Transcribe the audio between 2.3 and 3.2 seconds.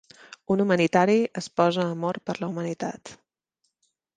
per la humanitat.